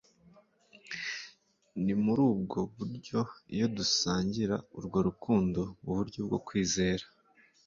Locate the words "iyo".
3.55-3.67